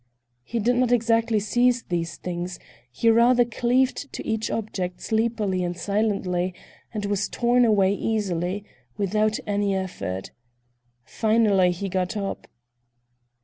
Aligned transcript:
He 0.43 0.57
did 0.57 0.77
not 0.77 0.91
exactly 0.91 1.39
seize 1.39 1.83
these 1.83 2.15
things; 2.17 2.57
he 2.91 3.11
rather 3.11 3.45
cleaved 3.45 4.11
to 4.13 4.25
each 4.27 4.49
object 4.49 4.99
sleepily 4.99 5.63
and 5.63 5.77
silently, 5.77 6.55
and 6.91 7.05
was 7.05 7.29
torn 7.29 7.65
away 7.65 7.93
easily, 7.93 8.65
without 8.97 9.37
any 9.45 9.75
effort. 9.75 10.31
Finally 11.05 11.69
he 11.69 11.87
got 11.87 12.17
up. 12.17 12.47